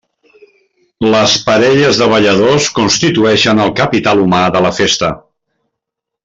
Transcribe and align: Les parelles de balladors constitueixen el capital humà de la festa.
Les 1.15 1.35
parelles 1.49 1.99
de 2.03 2.07
balladors 2.13 2.69
constitueixen 2.79 3.63
el 3.67 3.75
capital 3.81 4.25
humà 4.25 4.41
de 4.57 4.63
la 4.69 4.73
festa. 4.83 5.13